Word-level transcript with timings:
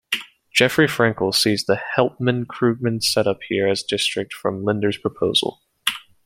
Jeffrey 0.51 0.87
Frankel 0.87 1.31
sees 1.31 1.65
the 1.65 1.75
Helpman-Krugman 1.95 3.03
setup 3.03 3.37
here 3.49 3.67
as 3.67 3.83
distinct 3.83 4.33
from 4.33 4.63
Linder's 4.63 4.97
proposal. 4.97 5.61